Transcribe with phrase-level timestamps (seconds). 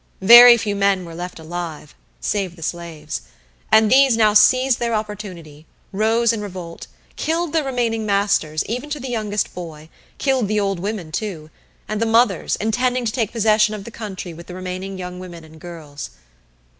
[0.21, 3.21] Very few men were left alive, save the slaves;
[3.71, 8.99] and these now seized their opportunity, rose in revolt, killed their remaining masters even to
[8.99, 11.51] the youngest boy, killed the old women too,
[11.87, 15.43] and the mothers, intending to take possession of the country with the remaining young women
[15.43, 16.09] and girls.